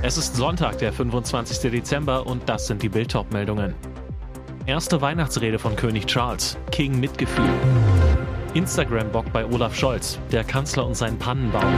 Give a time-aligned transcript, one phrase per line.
[0.00, 1.72] Es ist Sonntag, der 25.
[1.72, 3.74] Dezember und das sind die Bild-Top-Meldungen.
[4.64, 6.56] Erste Weihnachtsrede von König Charles.
[6.70, 7.48] King Mitgefühl.
[8.54, 10.20] Instagram-Bock bei Olaf Scholz.
[10.30, 11.74] Der Kanzler und sein Pannenbaum.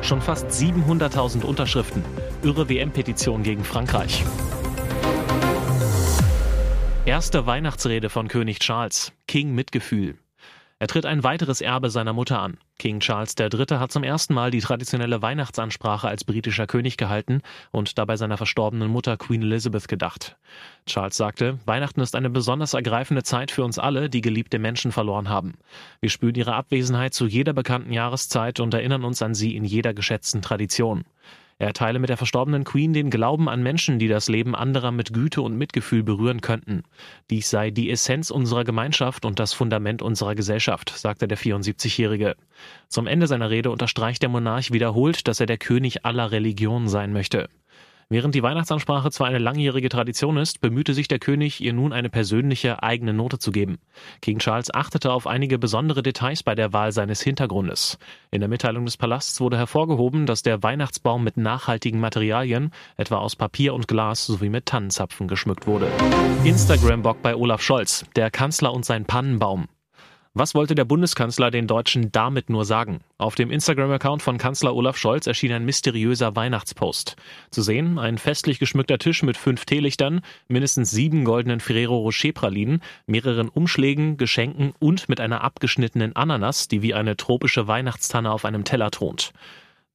[0.00, 2.02] Schon fast 700.000 Unterschriften.
[2.42, 4.24] Irre WM-Petition gegen Frankreich.
[7.04, 9.12] Erste Weihnachtsrede von König Charles.
[9.26, 10.16] King Mitgefühl.
[10.80, 12.56] Er tritt ein weiteres Erbe seiner Mutter an.
[12.78, 13.78] King Charles III.
[13.78, 18.88] hat zum ersten Mal die traditionelle Weihnachtsansprache als britischer König gehalten und dabei seiner verstorbenen
[18.88, 20.38] Mutter Queen Elizabeth gedacht.
[20.86, 25.28] Charles sagte, Weihnachten ist eine besonders ergreifende Zeit für uns alle, die geliebte Menschen verloren
[25.28, 25.58] haben.
[26.00, 29.92] Wir spüren ihre Abwesenheit zu jeder bekannten Jahreszeit und erinnern uns an sie in jeder
[29.92, 31.04] geschätzten Tradition.
[31.60, 35.12] Er teile mit der verstorbenen Queen den Glauben an Menschen, die das Leben anderer mit
[35.12, 36.84] Güte und Mitgefühl berühren könnten.
[37.28, 42.34] Dies sei die Essenz unserer Gemeinschaft und das Fundament unserer Gesellschaft, sagte der 74-Jährige.
[42.88, 47.12] Zum Ende seiner Rede unterstreicht der Monarch wiederholt, dass er der König aller Religionen sein
[47.12, 47.50] möchte.
[48.12, 52.10] Während die Weihnachtsansprache zwar eine langjährige Tradition ist, bemühte sich der König, ihr nun eine
[52.10, 53.78] persönliche eigene Note zu geben.
[54.20, 57.98] King Charles achtete auf einige besondere Details bei der Wahl seines Hintergrundes.
[58.32, 63.36] In der Mitteilung des Palasts wurde hervorgehoben, dass der Weihnachtsbaum mit nachhaltigen Materialien, etwa aus
[63.36, 65.86] Papier und Glas sowie mit Tannenzapfen geschmückt wurde.
[66.42, 69.68] Instagram-Bock bei Olaf Scholz, der Kanzler und sein Pannenbaum.
[70.32, 73.00] Was wollte der Bundeskanzler den Deutschen damit nur sagen?
[73.18, 77.16] Auf dem Instagram-Account von Kanzler Olaf Scholz erschien ein mysteriöser Weihnachtspost.
[77.50, 82.80] Zu sehen ein festlich geschmückter Tisch mit fünf Teelichtern, mindestens sieben goldenen Ferrero Rocher Pralinen,
[83.08, 88.62] mehreren Umschlägen, Geschenken und mit einer abgeschnittenen Ananas, die wie eine tropische Weihnachtstanne auf einem
[88.62, 89.32] Teller thront.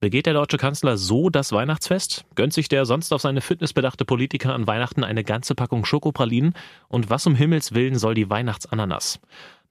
[0.05, 2.25] Begeht der deutsche Kanzler so das Weihnachtsfest?
[2.35, 6.53] Gönnt sich der sonst auf seine Fitness bedachte Politiker an Weihnachten eine ganze Packung Schokopralinen?
[6.89, 9.19] Und was um Himmels Willen soll die Weihnachtsananas?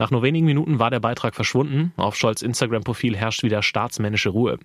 [0.00, 1.92] Nach nur wenigen Minuten war der Beitrag verschwunden.
[1.96, 4.58] Auf Scholz Instagram-Profil herrscht wieder staatsmännische Ruhe.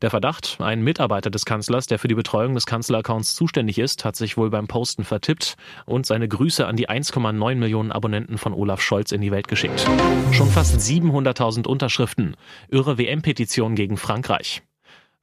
[0.00, 4.16] Der Verdacht, ein Mitarbeiter des Kanzlers, der für die Betreuung des Kanzleraccounts zuständig ist, hat
[4.16, 5.54] sich wohl beim Posten vertippt
[5.86, 9.88] und seine Grüße an die 1,9 Millionen Abonnenten von Olaf Scholz in die Welt geschickt.
[10.32, 12.34] Schon fast 700.000 Unterschriften.
[12.70, 14.62] Irre WM-Petition gegen Frankreich.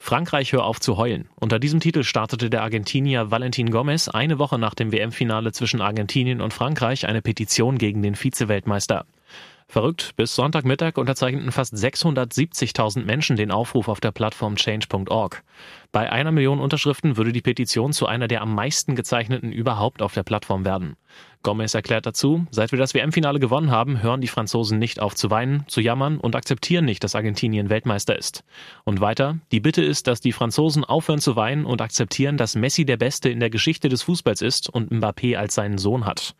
[0.02, 1.28] Frankreich hör auf zu heulen.
[1.36, 6.42] Unter diesem Titel startete der Argentinier Valentin Gomez eine Woche nach dem WM-Finale zwischen Argentinien
[6.42, 9.06] und Frankreich eine Petition gegen den Vize-Weltmeister.
[9.72, 15.44] Verrückt, bis Sonntagmittag unterzeichneten fast 670.000 Menschen den Aufruf auf der Plattform change.org.
[15.92, 20.16] Bei einer Million Unterschriften würde die Petition zu einer der am meisten gezeichneten überhaupt auf
[20.16, 20.96] der Plattform werden.
[21.44, 25.30] Gomez erklärt dazu, seit wir das WM-Finale gewonnen haben, hören die Franzosen nicht auf zu
[25.30, 28.44] weinen, zu jammern und akzeptieren nicht, dass Argentinien Weltmeister ist.
[28.86, 32.86] Und weiter, die Bitte ist, dass die Franzosen aufhören zu weinen und akzeptieren, dass Messi
[32.86, 36.34] der Beste in der Geschichte des Fußballs ist und Mbappé als seinen Sohn hat.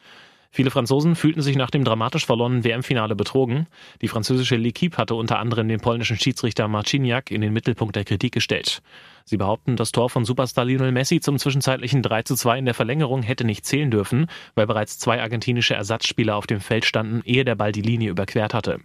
[0.52, 3.68] Viele Franzosen fühlten sich nach dem dramatisch verlorenen WM-Finale betrogen.
[4.02, 8.34] Die französische L'Equipe hatte unter anderem den polnischen Schiedsrichter Marciniak in den Mittelpunkt der Kritik
[8.34, 8.82] gestellt.
[9.26, 12.74] Sie behaupten, das Tor von Superstar Lionel Messi zum zwischenzeitlichen 3 zu 2 in der
[12.74, 17.46] Verlängerung hätte nicht zählen dürfen, weil bereits zwei argentinische Ersatzspieler auf dem Feld standen, ehe
[17.46, 18.80] der Ball die Linie überquert hatte.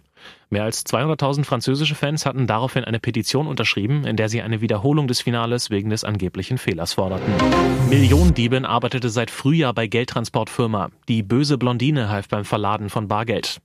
[0.49, 5.07] Mehr als 200.000 französische Fans hatten daraufhin eine Petition unterschrieben, in der sie eine Wiederholung
[5.07, 7.33] des Finales wegen des angeblichen Fehlers forderten.
[7.89, 10.89] Millionendiebin arbeitete seit Frühjahr bei Geldtransportfirma.
[11.07, 13.59] Die böse Blondine half beim Verladen von Bargeld.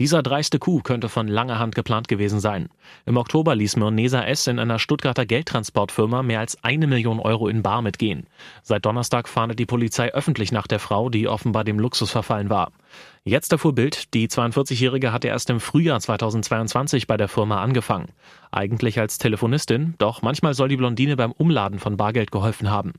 [0.00, 2.68] Dieser dreiste Coup könnte von langer Hand geplant gewesen sein.
[3.06, 4.48] Im Oktober ließ Mirnesa S.
[4.48, 8.26] in einer Stuttgarter Geldtransportfirma mehr als eine Million Euro in Bar mitgehen.
[8.64, 12.72] Seit Donnerstag fahndet die Polizei öffentlich nach der Frau, die offenbar dem Luxus verfallen war.
[13.26, 18.10] Jetzt erfuhr Bild, die 42-Jährige hatte erst im Frühjahr 2022 bei der Firma angefangen.
[18.50, 22.92] Eigentlich als Telefonistin, doch manchmal soll die Blondine beim Umladen von Bargeld geholfen haben.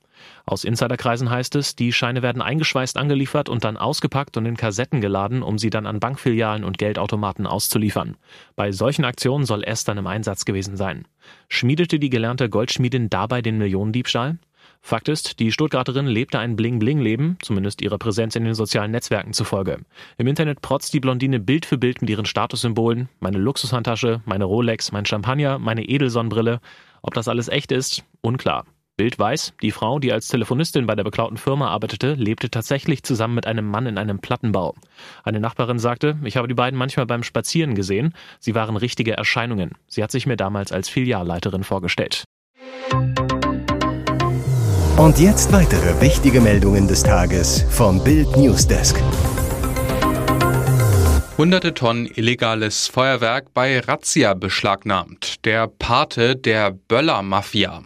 [0.47, 4.99] Aus Insiderkreisen heißt es, die Scheine werden eingeschweißt angeliefert und dann ausgepackt und in Kassetten
[4.99, 8.17] geladen, um sie dann an Bankfilialen und Geldautomaten auszuliefern.
[8.55, 11.07] Bei solchen Aktionen soll Esther im Einsatz gewesen sein.
[11.49, 14.39] Schmiedete die gelernte Goldschmiedin dabei den Millionendiebstahl?
[14.85, 19.79] Fakt ist, die Stuttgarterin lebte ein Bling-Bling-Leben, zumindest ihrer Präsenz in den sozialen Netzwerken zufolge.
[20.19, 24.91] Im Internet protzt die Blondine Bild für Bild mit ihren Statussymbolen, meine Luxushandtasche, meine Rolex,
[24.91, 26.59] mein Champagner, meine Edelsonnenbrille.
[27.01, 28.67] Ob das alles echt ist, unklar.
[28.95, 33.33] Bild weiß, die Frau, die als Telefonistin bei der beklauten Firma arbeitete, lebte tatsächlich zusammen
[33.33, 34.75] mit einem Mann in einem Plattenbau.
[35.23, 38.13] Eine Nachbarin sagte, ich habe die beiden manchmal beim Spazieren gesehen.
[38.39, 39.71] Sie waren richtige Erscheinungen.
[39.87, 42.23] Sie hat sich mir damals als Filialleiterin vorgestellt.
[44.97, 48.95] Und jetzt weitere wichtige Meldungen des Tages vom Bild Newsdesk.
[51.37, 55.43] Hunderte Tonnen illegales Feuerwerk bei Razzia beschlagnahmt.
[55.43, 57.83] Der Pate der Böller-Mafia.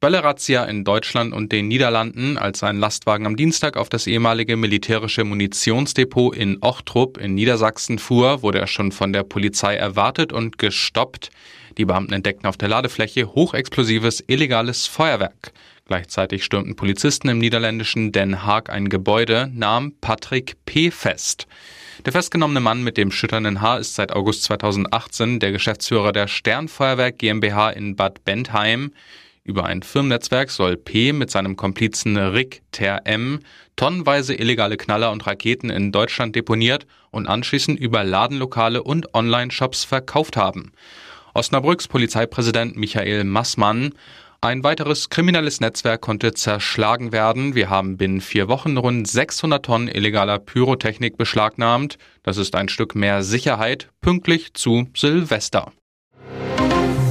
[0.00, 5.24] Böller-Razzia in Deutschland und den Niederlanden, als ein Lastwagen am Dienstag auf das ehemalige militärische
[5.24, 11.30] Munitionsdepot in Ochtrup in Niedersachsen fuhr, wurde er schon von der Polizei erwartet und gestoppt.
[11.78, 15.54] Die Beamten entdeckten auf der Ladefläche hochexplosives illegales Feuerwerk.
[15.92, 20.90] Gleichzeitig stürmten Polizisten im niederländischen Den Haag ein Gebäude, nahm Patrick P.
[20.90, 21.46] fest.
[22.06, 27.18] Der festgenommene Mann mit dem schütternden Haar ist seit August 2018 der Geschäftsführer der Sternfeuerwerk
[27.18, 28.92] GmbH in Bad Bentheim.
[29.44, 31.12] Über ein Firmennetzwerk soll P.
[31.12, 33.40] mit seinem Komplizen Rick Ter M.
[33.76, 40.38] tonnenweise illegale Knaller und Raketen in Deutschland deponiert und anschließend über Ladenlokale und Online-Shops verkauft
[40.38, 40.72] haben.
[41.34, 43.94] Osnabrücks Polizeipräsident Michael Massmann
[44.44, 47.54] ein weiteres kriminelles Netzwerk konnte zerschlagen werden.
[47.54, 51.96] Wir haben binnen vier Wochen rund 600 Tonnen illegaler Pyrotechnik beschlagnahmt.
[52.24, 55.70] Das ist ein Stück mehr Sicherheit, pünktlich zu Silvester.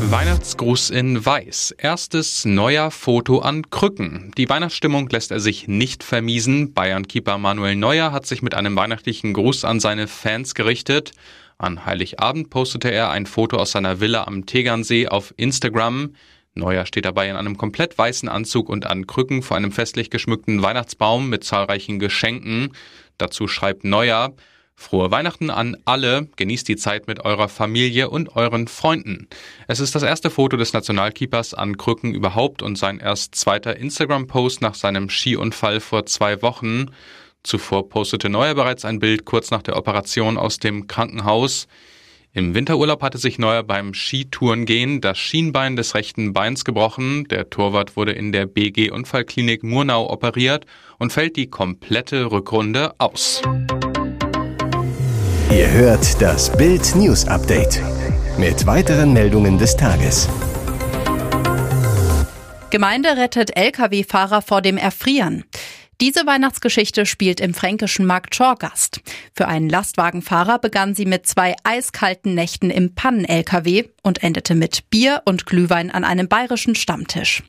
[0.09, 1.73] Weihnachtsgruß in Weiß.
[1.77, 4.33] Erstes neuer Foto an Krücken.
[4.37, 6.73] Die Weihnachtsstimmung lässt er sich nicht vermiesen.
[6.73, 11.13] Bayern-Keeper Manuel Neuer hat sich mit einem weihnachtlichen Gruß an seine Fans gerichtet.
[11.57, 16.13] An Heiligabend postete er ein Foto aus seiner Villa am Tegernsee auf Instagram.
[16.61, 20.61] Neuer steht dabei in einem komplett weißen Anzug und an Krücken vor einem festlich geschmückten
[20.61, 22.71] Weihnachtsbaum mit zahlreichen Geschenken.
[23.17, 24.33] Dazu schreibt Neuer,
[24.81, 29.27] Frohe Weihnachten an alle, genießt die Zeit mit eurer Familie und euren Freunden.
[29.67, 34.61] Es ist das erste Foto des Nationalkeepers an Krücken überhaupt und sein erst zweiter Instagram-Post
[34.61, 36.87] nach seinem Skiunfall vor zwei Wochen.
[37.43, 41.67] Zuvor postete Neuer bereits ein Bild kurz nach der Operation aus dem Krankenhaus.
[42.33, 47.25] Im Winterurlaub hatte sich Neuer beim Skitourengehen das Schienbein des rechten Beins gebrochen.
[47.25, 50.65] Der Torwart wurde in der BG Unfallklinik Murnau operiert
[50.97, 53.41] und fällt die komplette Rückrunde aus.
[55.51, 57.81] Ihr hört das Bild News Update
[58.37, 60.29] mit weiteren Meldungen des Tages.
[62.69, 65.43] Gemeinde rettet Lkw-Fahrer vor dem Erfrieren.
[66.01, 69.01] Diese Weihnachtsgeschichte spielt im fränkischen Markt Schorgast.
[69.35, 75.21] Für einen Lastwagenfahrer begann sie mit zwei eiskalten Nächten im Pannen-LKW und endete mit Bier
[75.25, 77.43] und Glühwein an einem bayerischen Stammtisch.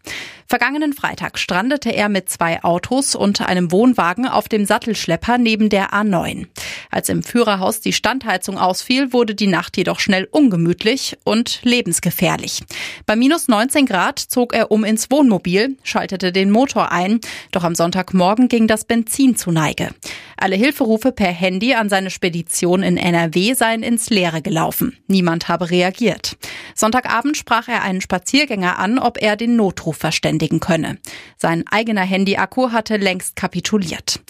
[0.46, 5.94] Vergangenen Freitag strandete er mit zwei Autos und einem Wohnwagen auf dem Sattelschlepper neben der
[5.94, 6.46] A9.
[6.90, 12.64] Als im Führerhaus die Standheizung ausfiel, wurde die Nacht jedoch schnell ungemütlich und lebensgefährlich.
[13.06, 17.20] Bei minus 19 Grad zog er um ins Wohnmobil, schaltete den Motor ein,
[17.50, 19.94] doch am Sonntagmorgen ging das Benzin zu Neige.
[20.36, 24.98] Alle Hilferufe per Handy an seine Spedition in NRW seien ins Leere gelaufen.
[25.06, 26.36] Niemand habe reagiert.
[26.74, 30.98] Sonntagabend sprach er einen Spaziergänger an, ob er den Notruf verständigen könne.
[31.36, 34.20] Sein eigener Handyakku hatte längst kapituliert.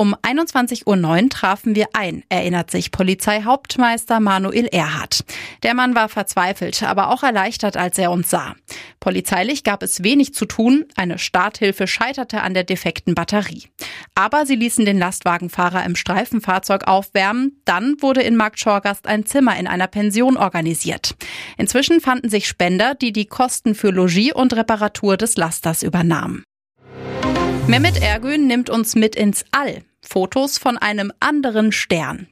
[0.00, 5.26] Um 21.09 Uhr trafen wir ein, erinnert sich Polizeihauptmeister Manuel Erhardt.
[5.62, 8.56] Der Mann war verzweifelt, aber auch erleichtert, als er uns sah.
[8.98, 13.64] Polizeilich gab es wenig zu tun, eine Starthilfe scheiterte an der defekten Batterie.
[14.14, 19.58] Aber sie ließen den Lastwagenfahrer im Streifenfahrzeug aufwärmen, dann wurde in Markt Schorgast ein Zimmer
[19.58, 21.14] in einer Pension organisiert.
[21.58, 26.44] Inzwischen fanden sich Spender, die die Kosten für Logis und Reparatur des Lasters übernahmen.
[27.66, 29.82] Mehmet Ergün nimmt uns mit ins All.
[30.02, 32.26] Fotos von einem anderen Stern.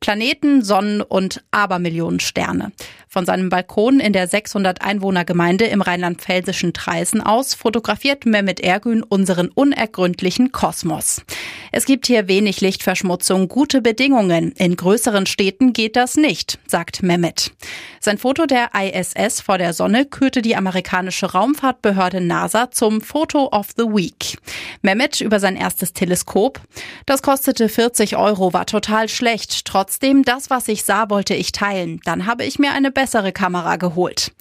[0.00, 2.72] Planeten, Sonnen und Abermillionen Sterne.
[3.08, 9.02] Von seinem Balkon in der 600 Einwohner Gemeinde im rheinland-pfälzischen Treisen aus fotografiert Mehmet Ergün
[9.02, 11.22] unseren unergründlichen Kosmos.
[11.70, 14.52] Es gibt hier wenig Lichtverschmutzung, gute Bedingungen.
[14.52, 17.52] In größeren Städten geht das nicht, sagt Mehmet.
[18.00, 23.68] Sein Foto der ISS vor der Sonne kürte die amerikanische Raumfahrtbehörde NASA zum Photo of
[23.76, 24.38] the Week.
[24.82, 26.60] Mehmet über sein erstes Teleskop.
[27.06, 29.64] Das kostete 40 Euro, war total schlecht.
[29.64, 32.00] Trotzdem, das, was ich sah, wollte ich teilen.
[32.04, 34.32] Dann habe ich mir eine bessere Kamera geholt.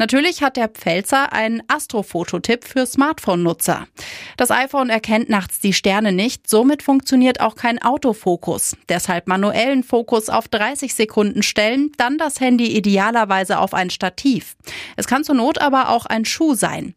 [0.00, 3.88] Natürlich hat der Pfälzer einen Astrofototipp für Smartphone-Nutzer.
[4.36, 8.76] Das iPhone erkennt nachts die Sterne nicht, somit funktioniert auch kein Autofokus.
[8.88, 14.56] Deshalb manuellen Fokus auf 30 Sekunden stellen, dann das Handy idealerweise auf ein Stativ.
[14.96, 16.94] Es kann zur Not aber auch ein Schuh sein.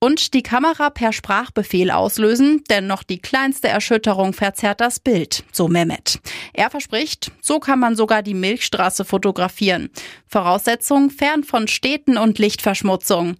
[0.00, 5.68] Und die Kamera per Sprachbefehl auslösen, denn noch die kleinste Erschütterung verzerrt das Bild, so
[5.68, 6.20] Mehmet.
[6.52, 9.90] Er verspricht, so kann man sogar die Milchstraße fotografieren.
[10.26, 13.36] Voraussetzung fern von Städten und Lichtverschmutzung.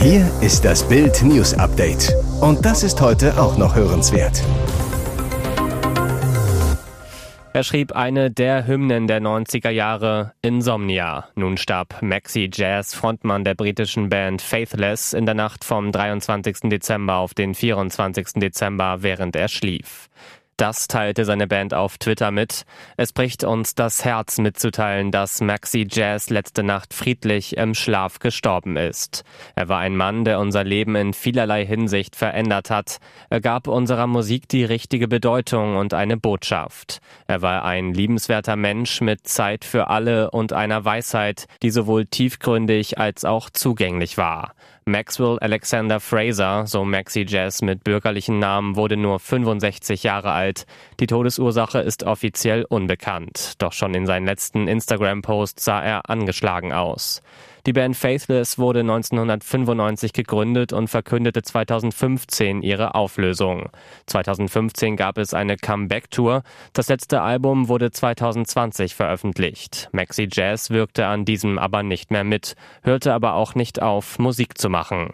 [0.00, 2.12] Hier ist das Bild News Update.
[2.40, 4.42] Und das ist heute auch noch hörenswert.
[7.54, 11.28] Er schrieb eine der Hymnen der 90er Jahre, Insomnia.
[11.34, 16.70] Nun starb Maxi Jazz, Frontmann der britischen Band Faithless, in der Nacht vom 23.
[16.70, 18.40] Dezember auf den 24.
[18.40, 20.08] Dezember, während er schlief.
[20.62, 22.62] Das teilte seine Band auf Twitter mit.
[22.96, 28.76] Es bricht uns das Herz mitzuteilen, dass Maxi Jazz letzte Nacht friedlich im Schlaf gestorben
[28.76, 29.24] ist.
[29.56, 32.98] Er war ein Mann, der unser Leben in vielerlei Hinsicht verändert hat.
[33.28, 37.00] Er gab unserer Musik die richtige Bedeutung und eine Botschaft.
[37.26, 42.98] Er war ein liebenswerter Mensch mit Zeit für alle und einer Weisheit, die sowohl tiefgründig
[42.98, 44.54] als auch zugänglich war.
[44.84, 50.66] Maxwell Alexander Fraser, so Maxi Jazz mit bürgerlichen Namen, wurde nur 65 Jahre alt.
[50.98, 53.54] Die Todesursache ist offiziell unbekannt.
[53.62, 57.22] Doch schon in seinen letzten Instagram-Posts sah er angeschlagen aus.
[57.64, 63.70] Die Band Faithless wurde 1995 gegründet und verkündete 2015 ihre Auflösung.
[64.06, 66.42] 2015 gab es eine Comeback-Tour.
[66.72, 69.88] Das letzte Album wurde 2020 veröffentlicht.
[69.92, 74.58] Maxi Jazz wirkte an diesem aber nicht mehr mit, hörte aber auch nicht auf, Musik
[74.58, 75.10] zu machen.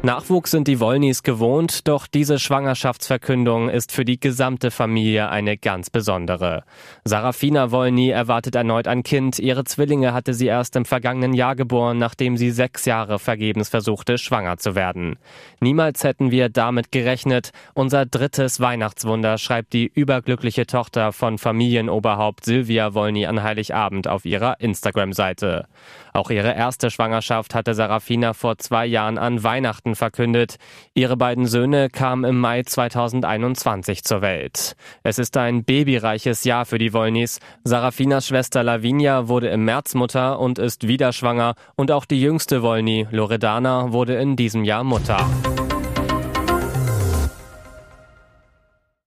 [0.00, 5.90] Nachwuchs sind die Wollnys gewohnt, doch diese Schwangerschaftsverkündung ist für die gesamte Familie eine ganz
[5.90, 6.62] besondere.
[7.04, 9.40] Sarafina Wollny erwartet erneut ein Kind.
[9.40, 14.18] Ihre Zwillinge hatte sie erst im vergangenen Jahr geboren, nachdem sie sechs Jahre vergebens versuchte,
[14.18, 15.18] schwanger zu werden.
[15.58, 17.50] Niemals hätten wir damit gerechnet.
[17.74, 24.60] Unser drittes Weihnachtswunder schreibt die überglückliche Tochter von Familienoberhaupt Silvia Wollny an Heiligabend auf ihrer
[24.60, 25.66] Instagram-Seite.
[26.12, 29.42] Auch ihre erste Schwangerschaft hatte Sarafina vor zwei Jahren an
[29.88, 30.56] Weihnachten verkündet.
[30.94, 34.76] Ihre beiden Söhne kamen im Mai 2021 zur Welt.
[35.02, 37.38] Es ist ein babyreiches Jahr für die Wollnys.
[37.64, 42.62] Sarafinas Schwester Lavinia wurde im März Mutter und ist wieder schwanger und auch die jüngste
[42.62, 45.18] Wollny, Loredana, wurde in diesem Jahr Mutter.